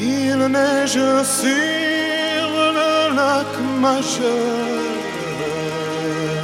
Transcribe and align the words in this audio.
Il 0.00 0.48
neige 0.50 1.24
sur 1.24 2.48
le 2.72 3.14
lac 3.14 3.46
Majeur. 3.80 4.78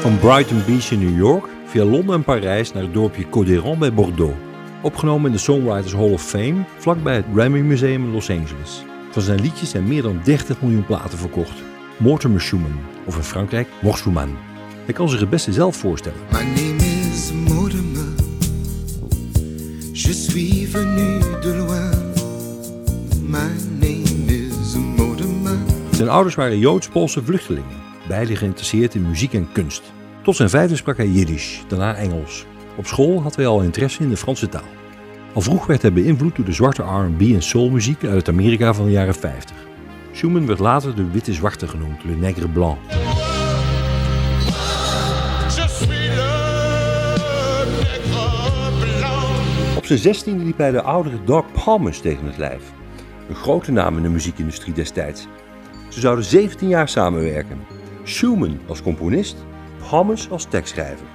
Van 0.00 0.18
Brighton 0.18 0.62
Beach 0.66 0.90
in 0.90 0.98
New 0.98 1.16
York 1.16 1.44
via 1.66 1.84
Londen 1.84 2.14
en 2.14 2.24
Parijs 2.24 2.72
naar 2.72 2.82
het 2.82 2.94
dorpje 2.94 3.28
Codéran 3.28 3.78
bij 3.78 3.92
Bordeaux. 3.92 4.34
Opgenomen 4.82 5.26
in 5.26 5.32
de 5.32 5.38
Songwriters 5.38 5.92
Hall 5.92 6.12
of 6.12 6.22
Fame 6.22 6.64
vlakbij 6.78 7.14
het 7.14 7.24
Grammy 7.34 7.60
Museum 7.60 8.04
in 8.04 8.12
Los 8.12 8.30
Angeles. 8.30 8.84
Van 9.10 9.22
zijn 9.22 9.40
liedjes 9.40 9.70
zijn 9.70 9.88
meer 9.88 10.02
dan 10.02 10.20
30 10.24 10.62
miljoen 10.62 10.86
platen 10.86 11.18
verkocht. 11.18 11.62
Mortimer 11.96 12.40
Schumann, 12.40 12.80
of 13.04 13.16
in 13.16 13.22
Frankrijk 13.22 13.68
Mort 13.82 13.98
Schumann. 13.98 14.36
Hij 14.84 14.94
kan 14.94 15.08
zich 15.08 15.20
het 15.20 15.30
beste 15.30 15.52
zelf 15.52 15.76
voorstellen. 15.76 16.18
My 16.30 16.42
name 16.42 16.76
is 17.12 17.32
Mortimer. 17.32 18.04
Je 19.92 20.12
suis 20.12 20.70
venu 20.70 21.18
de 21.40 21.54
loin. 21.56 21.93
Zijn 25.90 26.08
ouders 26.08 26.34
waren 26.34 26.58
Joods-Poolse 26.58 27.24
vluchtelingen, 27.24 27.76
beide 28.08 28.36
geïnteresseerd 28.36 28.94
in 28.94 29.08
muziek 29.08 29.32
en 29.34 29.48
kunst. 29.52 29.92
Tot 30.22 30.36
zijn 30.36 30.50
vijfde 30.50 30.76
sprak 30.76 30.96
hij 30.96 31.08
Jiddisch, 31.08 31.62
daarna 31.68 31.94
Engels. 31.94 32.46
Op 32.76 32.86
school 32.86 33.22
had 33.22 33.36
hij 33.36 33.46
al 33.46 33.62
interesse 33.62 34.02
in 34.02 34.08
de 34.08 34.16
Franse 34.16 34.48
taal. 34.48 34.68
Al 35.34 35.40
vroeg 35.40 35.66
werd 35.66 35.82
hij 35.82 35.92
beïnvloed 35.92 36.36
door 36.36 36.44
de 36.44 36.52
zwarte 36.52 36.82
R&B 36.82 37.20
en 37.20 37.42
soulmuziek 37.42 38.04
uit 38.04 38.14
het 38.14 38.28
Amerika 38.28 38.74
van 38.74 38.84
de 38.84 38.90
jaren 38.90 39.14
50. 39.14 39.56
Schumann 40.12 40.46
werd 40.46 40.58
later 40.58 40.94
de 40.94 41.10
witte 41.10 41.32
zwarte 41.32 41.68
genoemd, 41.68 42.04
Le 42.04 42.16
Nègre 42.16 42.48
Blanc. 42.48 42.78
Op 49.76 49.86
zijn 49.86 49.98
zestiende 49.98 50.44
liep 50.44 50.58
hij 50.58 50.70
de 50.70 50.82
oudere 50.82 51.24
Doc 51.24 51.44
Palmers 51.64 52.00
tegen 52.00 52.26
het 52.26 52.36
lijf. 52.36 52.62
Een 53.28 53.34
grote 53.34 53.72
naam 53.72 53.96
in 53.96 54.02
de 54.02 54.08
muziekindustrie 54.08 54.74
destijds. 54.74 55.26
Ze 55.88 56.00
zouden 56.00 56.24
17 56.24 56.68
jaar 56.68 56.88
samenwerken. 56.88 57.58
Schumann 58.02 58.60
als 58.68 58.82
componist, 58.82 59.36
Palmers 59.88 60.30
als 60.30 60.44
tekstschrijver. 60.44 61.06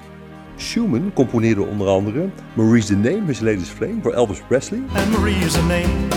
Schumann 0.55 1.11
componeerde 1.13 1.61
onder 1.61 1.87
andere 1.87 2.29
Maurice 2.53 2.87
the 2.87 2.95
Name, 2.95 3.21
His 3.25 3.39
Latest 3.39 3.69
Flame 3.69 3.95
voor 4.01 4.11
Elvis 4.13 4.41
Presley 4.47 4.81
And 4.95 5.17
Marie's 5.17 5.51
the 5.53 5.61
name 5.61 6.07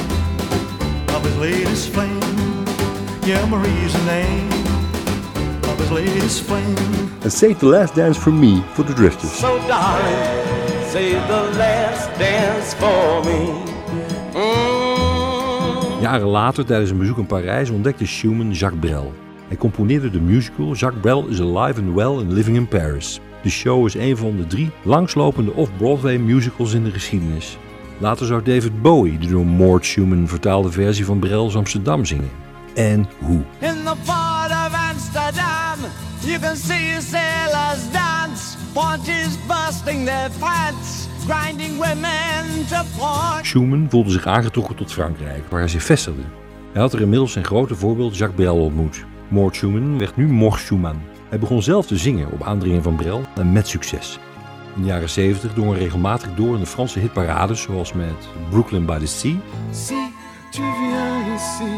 of 1.17 1.23
his 1.25 1.37
latest 1.39 1.89
flame. 1.89 2.19
Yeah, 3.25 3.51
Marie's 3.51 3.93
the 3.93 4.05
name 4.05 4.49
of 5.73 5.79
his 5.79 5.91
latest 5.91 6.41
flame. 6.41 6.75
en 7.23 7.31
Save 7.31 7.57
the 7.57 7.67
Last 7.67 7.95
Dance 7.95 8.21
for 8.21 8.33
Me 8.33 8.61
voor 8.73 8.87
de 8.87 8.93
Drifters. 8.93 9.39
So 9.39 9.59
darling, 9.67 10.17
save 10.91 11.27
the 11.27 11.57
last 11.57 12.19
dance 12.19 12.77
for 12.77 13.25
me. 13.25 13.72
Jaren 16.13 16.29
later, 16.29 16.65
tijdens 16.65 16.91
een 16.91 16.99
bezoek 16.99 17.19
in 17.19 17.27
Parijs, 17.27 17.71
ontdekte 17.71 18.07
Schumann 18.07 18.51
Jacques 18.51 18.81
Brel. 18.81 19.13
Hij 19.49 19.57
componeerde 19.57 20.11
de 20.11 20.21
musical 20.21 20.75
Jacques 20.75 21.01
Brel 21.01 21.27
is 21.27 21.41
Alive 21.41 21.81
and 21.81 21.95
Well 21.95 22.07
and 22.07 22.33
Living 22.33 22.57
in 22.57 22.69
Paris. 22.69 23.21
De 23.43 23.51
show 23.51 23.87
is 23.87 23.95
een 23.95 24.17
van 24.17 24.37
de 24.37 24.47
drie 24.47 24.71
langslopende 24.83 25.53
off-Broadway 25.53 26.17
musicals 26.17 26.73
in 26.73 26.85
de 26.85 26.91
geschiedenis. 26.91 27.59
Later 27.99 28.27
zou 28.27 28.43
David 28.43 28.83
Bowie 28.83 29.19
de 29.19 29.27
door 29.27 29.47
Mort 29.47 29.87
Schumann 29.87 30.29
vertaalde 30.29 30.71
versie 30.71 31.05
van 31.05 31.19
Brel's 31.19 31.57
Amsterdam 31.57 32.05
zingen. 32.05 32.31
En 32.75 33.07
hoe? 33.19 33.41
In 33.59 33.75
the 33.85 33.97
port 34.05 34.51
of 34.51 34.91
Amsterdam, 34.91 35.79
you 36.21 36.39
can 36.39 36.57
see 36.57 37.01
sailors 37.01 37.91
dance, 37.93 38.57
ponches 38.73 39.37
busting 39.47 40.05
their 40.05 40.31
pants, 40.39 41.02
Schumann 43.43 43.87
voelde 43.91 44.11
zich 44.11 44.27
aangetrokken 44.27 44.77
tot 44.77 44.93
Frankrijk, 44.93 45.43
waar 45.51 45.61
hij 45.61 45.69
zich 45.69 45.83
vestigde. 45.83 46.23
Hij 46.73 46.81
had 46.81 46.93
er 46.93 47.01
inmiddels 47.01 47.33
zijn 47.33 47.45
grote 47.45 47.75
voorbeeld 47.75 48.17
Jacques 48.17 48.41
Brel 48.41 48.65
ontmoet. 48.65 49.05
Mort 49.29 49.57
Schumann 49.57 49.99
werd 49.99 50.17
nu 50.17 50.29
Mort 50.29 50.61
Schumann. 50.61 51.03
Hij 51.29 51.39
begon 51.39 51.63
zelf 51.63 51.87
te 51.87 51.97
zingen 51.97 52.33
op 52.33 52.43
aandringen 52.43 52.83
van 52.83 52.97
Brel 52.97 53.21
en 53.35 53.53
met 53.53 53.69
succes. 53.69 54.19
In 54.77 54.83
de 54.83 54.87
jaren 54.89 55.11
70 55.11 55.53
drong 55.53 55.71
hij 55.71 55.79
regelmatig 55.79 56.35
door 56.35 56.55
in 56.55 56.61
de 56.61 56.67
Franse 56.67 56.99
hitparades 56.99 57.63
zoals 57.63 57.93
met 57.93 58.29
Brooklyn 58.51 58.87
by 58.87 58.99
the 58.99 59.07
Sea 59.07 59.37
tu 60.53 60.61
viens 60.61 61.35
ici, 61.35 61.75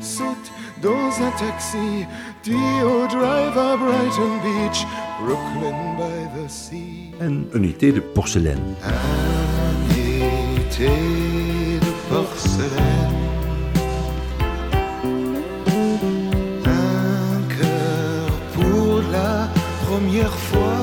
saute 0.00 0.50
dans 0.82 1.10
un 1.26 1.30
taxi, 1.38 2.06
dis 2.42 2.82
au 2.82 3.06
driver 3.06 3.78
Brighton 3.78 4.34
Beach, 4.42 4.84
Brooklyn 5.22 5.96
by 5.96 6.18
the 6.36 6.48
sea. 6.50 7.12
en 7.20 7.44
Unité 7.56 7.92
de 7.92 8.00
Porcelaine. 8.00 8.74
Un 8.84 9.94
été 10.56 10.88
de 10.88 11.92
porcelaine. 12.08 13.16
Un 16.66 17.40
cœur 17.58 18.30
pour 18.54 19.02
la 19.12 19.48
première 19.86 20.34
fois. 20.34 20.79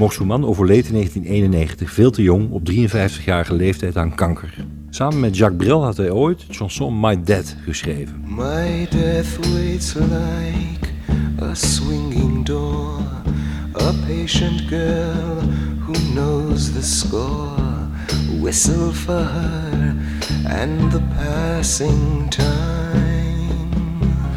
Mort 0.00 0.12
Schumann 0.12 0.44
overleed 0.44 0.86
in 0.86 0.92
1991 0.92 1.90
veel 1.90 2.10
te 2.10 2.22
jong 2.22 2.50
op 2.50 2.70
53-jarige 2.70 3.54
leeftijd 3.54 3.96
aan 3.96 4.14
kanker. 4.14 4.54
Samen 4.90 5.20
met 5.20 5.36
Jacques 5.36 5.66
Brel 5.66 5.84
had 5.84 5.96
hij 5.96 6.10
ooit 6.10 6.42
het 6.46 6.56
chanson 6.56 7.00
My 7.00 7.22
Dead 7.22 7.56
geschreven. 7.64 8.24
My 8.26 8.88
death 8.90 9.36
waits 9.52 9.94
like 9.94 10.88
a 11.42 11.54
swinging 11.54 12.44
door. 12.46 13.00
A 13.80 13.92
patient 14.06 14.60
girl 14.60 15.36
who 15.86 15.92
knows 16.12 16.72
the 16.72 16.82
score. 16.82 17.88
Whistle 18.40 18.92
for 18.92 19.24
her 19.24 19.94
and 20.44 20.90
the 20.90 21.00
passing 21.16 22.30
time. 22.30 22.48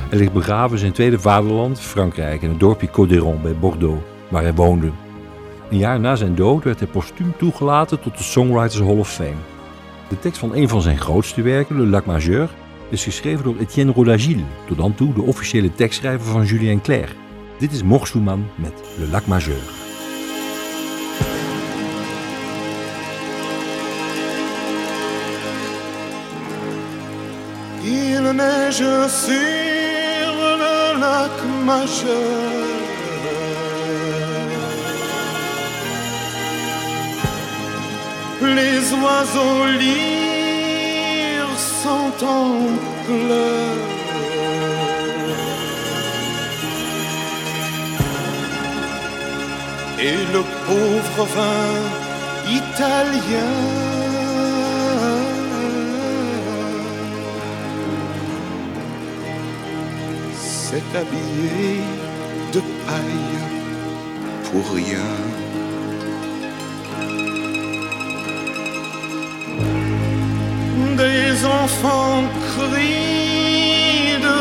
Hij 0.09 0.17
ligt 0.17 0.33
begraven 0.33 0.71
in 0.71 0.79
zijn 0.79 0.91
tweede 0.91 1.19
vaderland, 1.19 1.79
Frankrijk, 1.79 2.41
in 2.41 2.49
het 2.49 2.59
dorpje 2.59 2.89
Codéron 2.89 3.41
bij 3.41 3.55
Bordeaux, 3.55 4.01
waar 4.29 4.41
hij 4.43 4.53
woonde. 4.53 5.02
Een 5.73 5.79
jaar 5.79 5.99
na 5.99 6.15
zijn 6.15 6.35
dood 6.35 6.63
werd 6.63 6.79
hij 6.79 6.87
postuum 6.87 7.33
toegelaten 7.37 7.99
tot 7.99 8.17
de 8.17 8.23
Songwriters 8.23 8.79
Hall 8.79 8.97
of 8.97 9.13
Fame. 9.13 9.41
De 10.09 10.19
tekst 10.19 10.39
van 10.39 10.55
een 10.55 10.69
van 10.69 10.81
zijn 10.81 10.97
grootste 10.97 11.41
werken, 11.41 11.81
Le 11.81 11.87
Lac 11.87 12.05
Majeur, 12.05 12.49
is 12.89 13.03
geschreven 13.03 13.43
door 13.43 13.55
Etienne 13.59 13.91
Rodagil, 13.91 14.43
tot 14.67 14.77
dan 14.77 14.95
toe 14.95 15.13
de 15.13 15.21
officiële 15.21 15.73
tekstschrijver 15.75 16.31
van 16.31 16.45
Julien 16.45 16.81
Clerc. 16.81 17.15
Dit 17.57 17.71
is 17.71 17.83
Mort 17.83 18.07
Schumann 18.07 18.49
met 18.55 18.73
Le 18.99 19.07
Lac 19.07 19.25
Majeur. 19.25 19.61
Il 27.83 28.33
neige 28.33 29.05
sur 29.09 30.33
le 30.33 30.97
lac 30.99 31.65
Majeur. 31.65 32.72
Les 38.43 38.93
oiseaux 38.93 39.65
lyres 39.79 41.57
sont 41.57 42.25
en. 42.25 42.53
Et 49.99 50.17
le 50.33 50.41
pauvre 50.65 51.25
vin 51.35 51.73
italien 52.49 53.53
s'est 60.33 60.83
habillé 60.97 61.81
de 62.53 62.59
paille 62.85 63.39
pour 64.51 64.75
rien. 64.75 65.42
Enfants 71.45 72.23
crient 72.55 74.17
de 74.27 74.39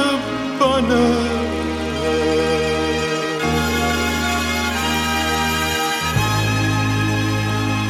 bonheur. 0.58 1.30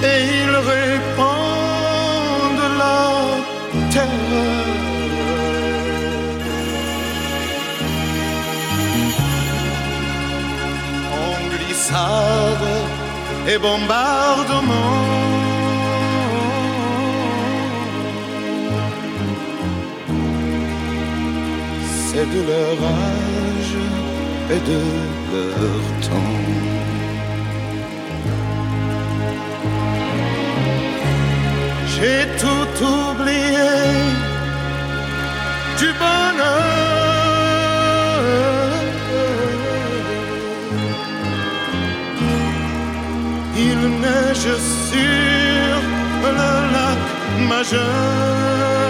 Et 0.02 0.20
ils 0.40 0.56
répandent 0.72 1.88
la 2.78 3.04
terreur. 3.90 4.64
En 11.12 11.34
glissade 11.54 12.68
et 13.46 13.58
bombardement. 13.58 15.31
C'est 22.14 22.26
de 22.26 22.42
leur 22.46 22.78
âge 22.90 23.76
et 24.54 24.60
de 24.70 24.80
leur 25.32 25.84
temps. 26.06 26.40
J'ai 31.94 32.22
tout 32.42 32.72
oublié 32.84 33.80
du 35.78 35.88
bonheur. 36.02 36.82
Il 43.56 43.80
neige 44.04 44.52
sur 44.90 45.78
le 46.36 46.50
lac 46.74 47.02
majeur. 47.48 48.81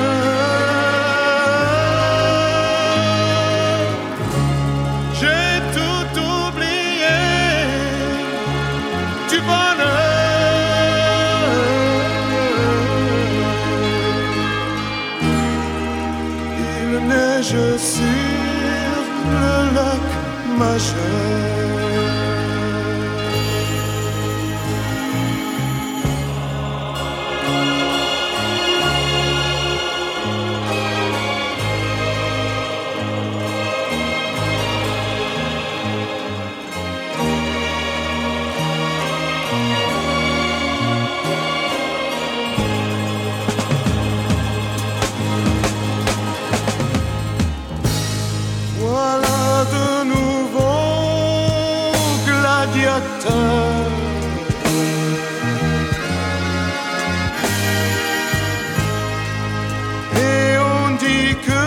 treasure 20.90 21.22
Et 60.17 60.59
on 60.59 60.91
dit 61.05 61.35
que 61.47 61.65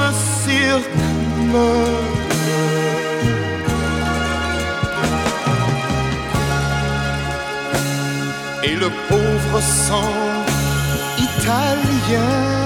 le 0.00 0.10
cirque 0.42 0.98
meurt. 1.52 2.08
Et 8.64 8.74
le 8.74 8.90
pauvre 9.08 9.60
sang 9.60 10.12
italien 11.18 12.57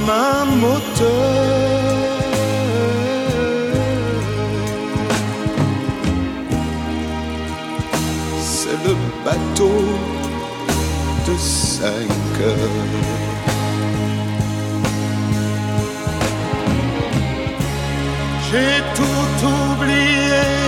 comme 0.00 0.10
un 0.10 0.44
moteur. 0.44 1.60
C'est 8.40 8.78
le 8.86 8.94
bateau 9.24 9.82
de 11.26 11.36
cinq 11.38 12.40
heures. 12.40 12.76
J'ai 18.50 18.82
tout 18.94 19.46
oublié 19.46 20.59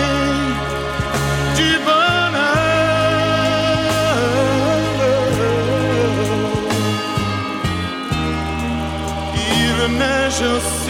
Just. 10.42 10.81